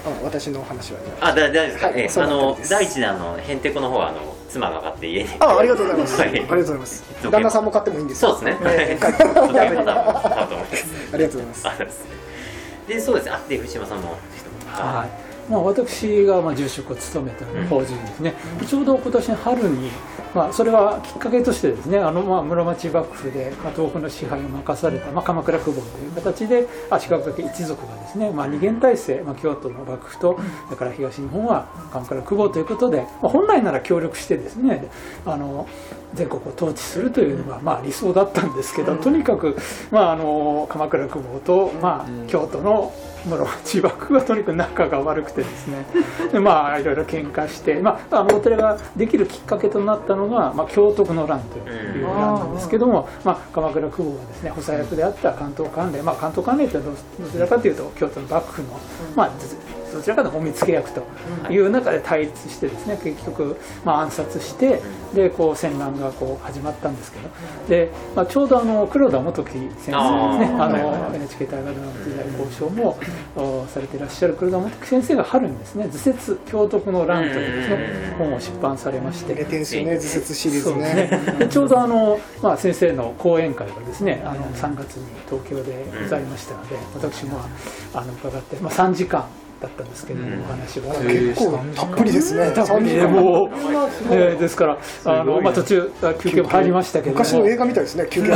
[0.06, 1.34] あ私のお話はあ。
[1.34, 4.18] だ大丈夫ですか、はいええあの第一であのへんてこの方はあの
[4.56, 5.30] 妻が買って家に。
[5.40, 6.30] あありがとうございます、はい。
[6.30, 7.04] ありがとうございます。
[7.30, 8.52] 旦那さんも買ってもいいんですそうですね。
[8.52, 11.68] ねはい時計パター買うと思いますありがとうございます。
[11.68, 12.06] ありがとうございます。
[12.88, 13.26] でそうです。
[13.26, 14.18] ねあで藤島さんも。
[14.68, 18.34] はいまあ、私がまあ住職を務めた法人ですね、
[18.68, 19.92] ちょうど今年の春に、
[20.34, 34.90] まあ、それはきっかけとしてですねあのまあ室町幕府で、まあ、東北の支配を任された、まあ、鎌倉久保という形で足利家一族がですね、まあ、二元体制、まあ、京都の幕府とそれから東日本は鎌倉久保ということで、まあ、本来なら協力してですね
[35.26, 35.68] あの
[36.14, 39.58] 全国を統治するというのが、まあ、理想だったんですけど、とにかく、
[39.92, 42.94] まあ、あの鎌倉久保と、まあ、京都の
[43.30, 45.86] まあ、自爆はとにかく仲が悪くてですね。
[46.32, 58.68] でまあいろいろ喧嘩して、まあ、あのお寺ができるきっかけとなったのが、まあ、京徳の乱という乱なんですけども、まあ、鎌倉久保がですね補佐役であった関東関連、まあ、関東関連というどちらかというと京都の幕府の、
[59.16, 59.30] まあ、
[59.96, 61.04] どちらかというとお見つけ役と
[61.50, 63.56] いう中で対立してですね結局、
[63.86, 64.82] まあ、暗殺して
[65.14, 67.30] でこう戦乱がこう始まったんですけど。
[67.70, 73.00] で、まあ、ちょうどあの黒田元樹先生ですねあの NHK 大河ドラマ時代交渉も
[73.68, 79.34] されていらっしゃる黒田元樹先生が春にですね「図説京徳の乱」というです、ね、本を出版されまして。
[79.34, 81.10] 出てんすよね図説シリーズね。
[81.40, 81.48] ね。
[81.50, 87.40] ちょうどあの、まあ、先生の講演会がですねあの3月に東京でございましたので私も
[87.94, 89.26] あの伺って、まあ、3時間
[89.62, 92.52] だったんですけど、お話を結構たっぷりですね。
[92.52, 93.50] たっぷりでもう、
[94.12, 98.30] えー、ですからあの、まあ、途中休憩も入りましたけど昔の映画みたいですね 休憩。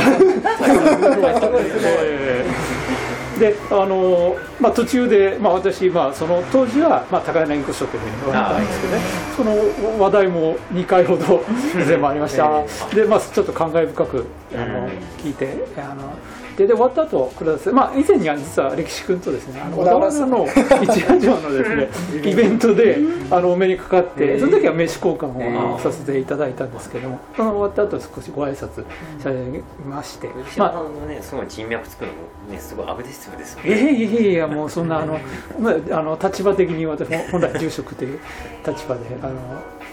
[3.40, 9.00] であの、まあ、途中で、まあ、私、まあ、その当時は、まあ、高柳御所というふうに言われたんですけどね。
[9.36, 11.42] その話題も2回ほど
[11.86, 12.62] 全部ありました。
[12.94, 16.12] で、まあ、ちょっと感慨深くあの聞いてあの
[16.60, 22.98] でで終わった後黒田先生、まあ、以前には実は歴史君とですね小田原の一夜城のですねイベントで
[23.30, 28.84] あのお目にかかってその時は名刺交換をさせていただいたんですけどもその終わった後少しご挨拶
[29.20, 32.10] されましてまあのねすごい人脈作る
[32.48, 33.70] のねすごいアグレッシブですよね。
[33.70, 35.18] いやいやいやもうそんなあの、
[35.58, 38.18] まあ、あの立場的に私も本来住職という
[38.66, 39.34] 立場であの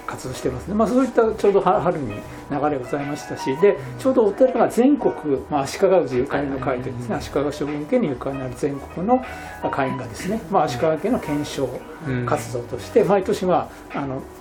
[0.08, 2.14] 活動してますね、まあ、そういったちょうど春に
[2.50, 5.14] 流れございましたしでちょうどお寺が全国、
[5.50, 9.24] まあ、足利氏ゆかりの会というですね足利将軍家にゆかりのある全国の
[9.72, 11.68] 会員がですね、まあ、足利家の検証
[12.26, 14.37] 活動として毎年はあの一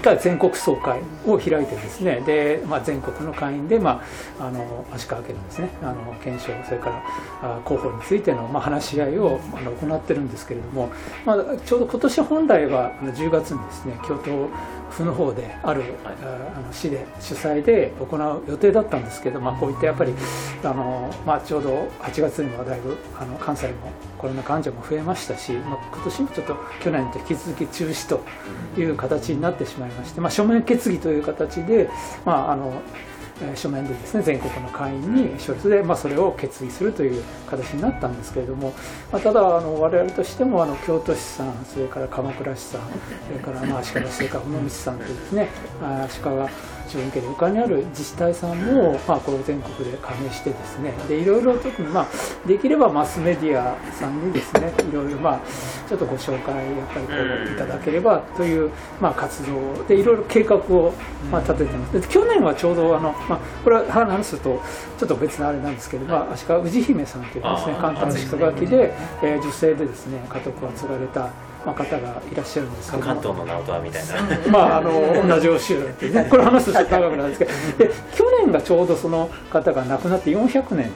[0.00, 4.02] 回全国総会を開いてですねで、まあ、全国の会員で、ま
[4.38, 7.02] あ、あの足利家のですねあの検証それから
[7.42, 10.90] あ広報についての、まあ、話し合いをあの行ってるんですけれども、
[11.26, 14.48] まあ、ちょうど今年本来はあの10月にですね京都
[14.92, 20.12] 府の方である、あの市で主催で行う予定だったんですけど、まあ、こういったやっぱり
[20.62, 31.88] あの、まあ、ちょうど8月にはだいぶあの関西もコロナ患者も増えましたし、まあ、今年もちょっと去年と引き続き中止という形になってしまいまして、まあ、書面決議という形で、
[32.24, 32.82] まあ、あの
[33.56, 38.72] 書面でですね全国の会員に書列で、まあ、それを決議するという形になったんですけれども、
[39.10, 42.80] まあ、ただあの我々としてもあの京都市さんそれから鎌倉市さん
[43.26, 45.48] それからまあ足利市それから尾道さんというですね
[46.04, 46.24] 足利
[46.92, 50.92] 自分家で他にある自治体さんも、まあ、この全国で加盟してですね。
[51.08, 52.06] でいろいろ特に、まあ、
[52.46, 55.40] できればマスメディアさんにですねいろいろ、まあ、
[55.88, 57.12] ちょっとご紹介やっぱりこ
[57.50, 60.92] ういただければという、まあ、活動でいろいろ計画を、
[61.30, 62.00] まあ、立ててます。
[62.00, 64.60] で去年はちょうどあの、まあ、これは話すと
[64.98, 71.30] ちょっと別のあれなんですけど、まあ、足利氏姫さんというですね簡単な人書きで、えー、女性でですね家督を継がれた
[71.64, 73.02] まあ、方がいらっしゃるんですけど。
[73.02, 74.50] 関東の直人はみたいな。
[74.50, 77.50] まああの同じ教えっていうねこれ話すと長くなるんですけど。
[77.90, 80.90] で去年がちょうどその方が亡くなって400年。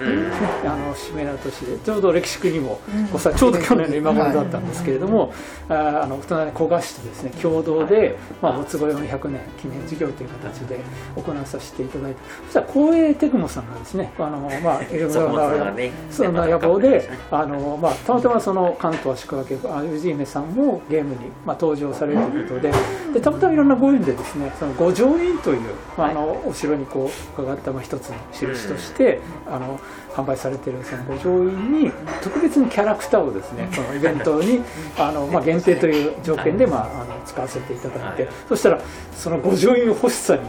[0.65, 1.79] あの節目の年で。
[1.79, 2.81] ちょうど歴史区にも、
[3.15, 5.33] うちょうど去年の今頃だったんですけれども、
[5.69, 10.81] ああの隣古賀市とですね共同で、まあ、没後400年記念事業という形で
[11.17, 15.75] 行わさせていただいてそしたら光栄テクモさんがですねあのまあいろいろな
[16.11, 22.73] その野望であの、まあ、たまたまその関東足利家氏姫さんもゲームに、まあ、登場されるということで
[23.15, 29.79] でたまたまいろんなご縁でですねその五条院という、まあ、あのお城にこう伺ったまあ一つの印として、あの
[30.13, 31.93] 販売されているその五条院に
[32.23, 34.63] 特別にキャラクターをですね そのイベントに
[34.99, 38.81] あの、まあ、限定という条件で、まあ、あの使わせていただいて、そしたら
[39.15, 40.41] その五条院欲しさに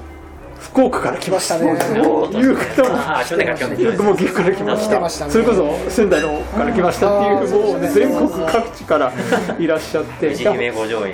[0.59, 1.69] 福岡から来ましたね。
[1.69, 5.29] いう方も、もう岐阜から来ました。
[5.29, 9.11] それこそ仙台のから来ましたっていう、もうね、全国各地から
[9.59, 10.35] いらっしゃって。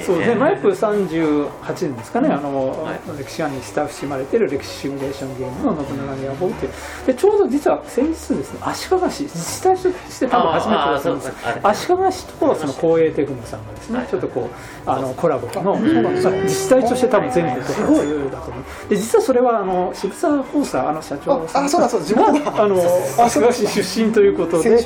[0.02, 6.68] そうね、マイプ38年ですかね、あの、歴史館に親しまれてる歴史シミュレーションゲームの信長の野望って。
[7.06, 11.32] で、ちょうど実は先日ですね、足利市、自治体として多分初めてだったんです。
[11.64, 18.90] 足利市とその光栄テクノさんがですね、ちょっとこう、あの、コラボの、自治体として多分全国初だと思う。
[18.90, 22.76] で、実はそそれはあの渋沢放射あの社長さんああそうだそうだ地元だがあの
[23.18, 24.78] 足利市出身ということで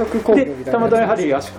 [0.63, 1.57] たまたまやはり足利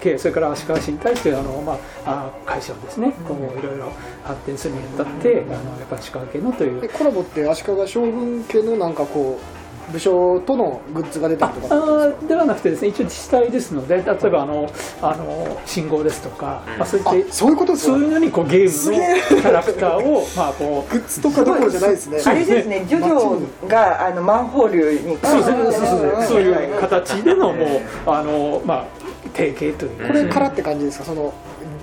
[0.00, 6.84] 家それから足利市に対してあの、まあ、あ会社をですねこういろいろ発展するにあたってあのやっぱり足利家のという。
[6.84, 9.57] えコラボって足利将軍家のなんかこう
[9.92, 11.74] 武将とのグッズが出たりとか。
[11.74, 14.70] あーではなくてですね一応自治体ですので例えばあの
[15.02, 20.92] あの信号ですとか、まあ、そういあったそういうことそういうのにこうゲームのキャラクターをまあこう。
[20.92, 22.20] グッズとかどころじゃないですね。
[22.24, 25.18] あれですね、ジョジョがあのマンホールに。
[25.18, 26.24] そうですねそうそうそう。
[26.24, 28.86] そういう形でのもうあのまあ
[29.34, 31.04] 定型というこれからって感じですか？
[31.04, 31.32] その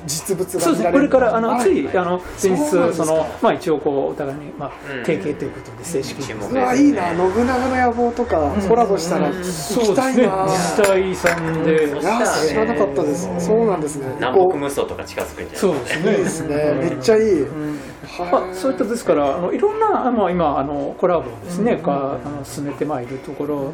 [0.06, 0.84] 実物そうです。
[0.84, 5.06] ね、こが見られるれからあのあついあの先日そのまあ一応こうお互いにまあうん。
[5.06, 6.34] 提携ということで正式に。
[6.34, 10.46] うわいいな信長の野望とかコラボしたら行きたいな。
[10.48, 11.64] 自治体さん。
[11.64, 13.30] でいや知らなかったです。
[13.40, 14.08] そうなんですね。
[14.16, 16.12] 南北無双とか近づくんじゃそうないでですかすね。
[16.12, 16.74] いいですね。
[16.74, 17.46] めっちゃいい。
[18.32, 23.74] まあ、そういったですからあのいろんなあの今あのコラボをですね、かあの進めてまいるところ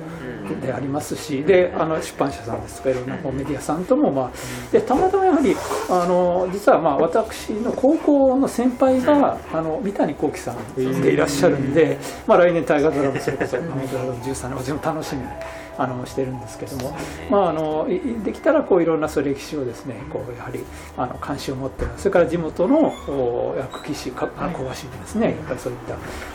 [0.60, 4.32] でありますしであの出版社さんですとかいろんなこうメディアさんとも、まあ、
[4.72, 5.56] でたまたまやはり
[5.90, 15.28] あの実はまあ私の高校の先輩があの三谷幸喜さんでいらっしゃるんで、まあ、来年大河ドラマそれこそ「大河ドラマ13年」私も楽しみに
[15.82, 16.96] あのしてるんですけども、
[17.30, 20.60] まあ、あのいできたらこういろんなそう歴史をですねこうやはり
[20.96, 24.76] あの関心を持ってるそれから地元のお薬機士かあ小橋もで
[25.08, 25.80] すねやっぱりそういっ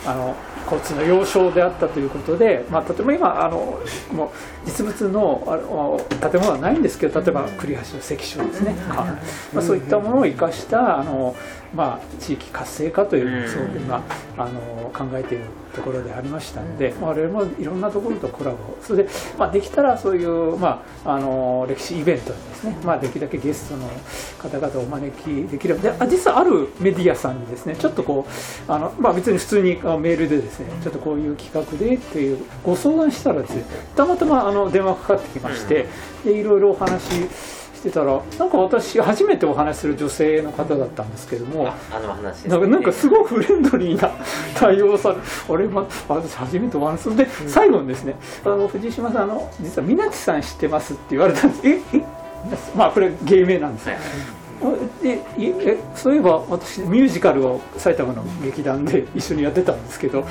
[0.04, 3.80] たあの交通の要衝であったということで、まあ、とても今あの
[4.12, 4.30] もう
[4.66, 11.36] 実物のあの建物はないんですけど例えば栗橋の関所ですね、まあ、そういったものを生かしたあの、
[11.72, 14.02] まあ、地域活性化というのをすごく今
[14.36, 15.44] あの考えている
[15.76, 23.88] ところでありましたので、まあ我々もいろんなところとコラボそれで、まあ、できたらそういう、まあ、あの歴史イベントにですね、まあ、できるだけゲストの
[24.38, 25.80] 方々をお招きできれば。
[25.82, 28.26] であ実はあるメディアさんにですねちょっとこ
[28.68, 35.86] うあの、まあ、別に普通にあメールでですねちょっとこういう企画でっていうご相談したらですねたまたまあの電話かかってきまして、
[36.24, 37.28] でいろいろお話
[37.76, 44.10] ししてたらなんか私初めてお話しする女性の方だったんですけどもああの話ですなんかなんかすごくフレンドリーな
[44.54, 47.16] 対応をされあれ、ま、私初めてお話しする。
[47.16, 51.66] で最後にですねあの藤島さんあの実は湊さん知ってますって言われたんです。
[51.66, 52.04] ええ
[52.76, 53.94] まあこれ芸名なんですよ。
[53.94, 55.02] はい。
[55.02, 60.26] でいえそういえば私ミュージカルを埼玉の劇団で一緒にやってたんですけど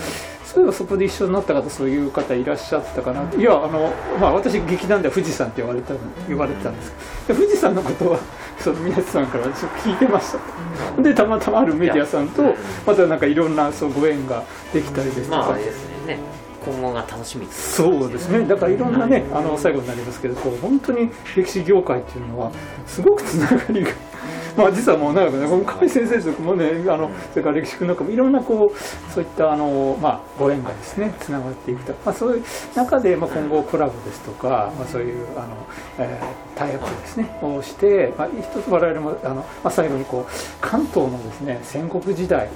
[0.55, 3.91] そういえばそこで一緒になった方そういう方いらっしゃったかないやあの、
[4.21, 5.93] まあ、私劇団では富士山って呼ばれた
[6.29, 6.93] 呼ばれてたんです
[7.27, 8.19] けどで富士山のことは
[8.57, 10.37] その宮地さんからちょっと聞いてました
[10.95, 11.03] と。
[11.03, 12.55] でたまたまあるメディアさんと
[12.87, 15.37] またなんかいろんなそうご縁ができたりですとか。
[15.39, 16.15] まああれですね。
[16.15, 16.19] ね
[16.65, 17.45] 今後が楽しみ。
[17.45, 22.51] ですそうですね、だからいろんなね、あの最後になりますけど、こう本当に歴史業界っていうのは、
[22.87, 23.91] すごくつながりが、
[24.57, 32.43] まあ実はもう長くね、この河合先生とかもね、あのそれから歴史君なんかもいろんなこう、そういったあの、まあ、ご縁がですね、つながっていくと、まあ、そういう
[32.75, 35.55] 中で、まあ、今後コラボですとか、まあ、そういうあの、
[35.99, 42.49] えー、タイアップですね、をして、まあ、一つ我々もあの、まあ、最後にこう関東のですね戦国時代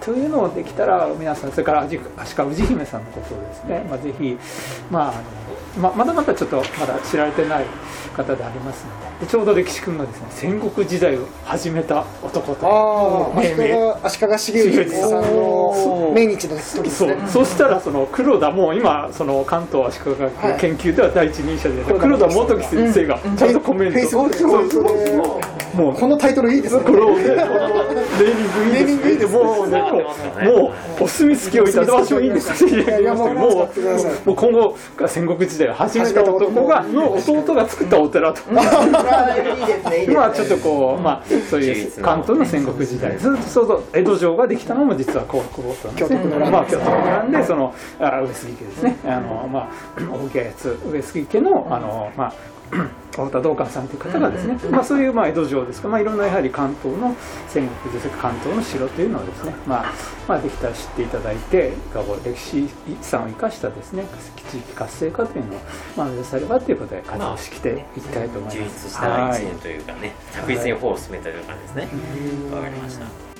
[0.00, 4.36] というのをできたら皆さんそれから足足利氏姫さんのことをですね、まあ、ぜひ、
[4.90, 5.43] まああの
[5.78, 7.64] ままだまだちょっとまだ知られてない
[8.16, 13.96] 方でありますのででちょうど歴史君がですね戦国時代を始めた男とああ足利命名。
[14.02, 16.60] 足利重氏さんの命日の時で
[16.90, 17.08] すそう。
[17.08, 20.60] ねそうしたらその黒田も今その関東足利学はい。
[20.60, 24.30] 研究では第一人者で、黒田黒田元樹先生がちゃんとコメント、フェイスブッ
[25.50, 29.42] クもうこのタイトルいいですねこのネーミングいいですね。
[29.42, 32.70] もうね、もう、お墨付きをいただきましょういいんですか。
[32.70, 38.40] いやいやもうもうもう今後戦国時代を始めた男がの弟が作ったお寺と。
[38.54, 52.34] あーいいですねいいですね今はちょっとこうまあそういう関東の戦国時代ずっとそうそう江戸城ができたのも実はこうこうなんまあ京都の乱でそのあ上杉家ですねあのまあ大きいやつ上杉家のあのまあ
[53.10, 57.14] 太田道館さんという方がですね、まあ、そういうまあ江戸城ですか、まあ、いろんなやはり関東の
[57.48, 59.92] 戦国です関東の城というのをですね、まあ
[60.26, 61.72] まあ、できたら知っていただいて
[62.24, 62.68] 歴史遺
[63.00, 64.04] 産を生かしたですね
[64.50, 65.60] 地域活性化というのを
[65.96, 68.84] まあ目指さればということで活動していきたいと思い充ます。
[68.86, 71.88] 実した1年というかね着実にフォローを進めたという感じですね。
[72.54, 73.33] わかりました